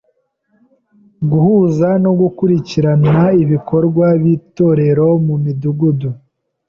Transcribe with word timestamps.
Guhuza 1.31 1.89
no 2.03 2.11
gukurikirana 2.21 3.13
ibikorwa 3.43 4.05
by’Itorero 4.21 5.07
mu 5.25 5.35
Midugudu; 5.43 6.09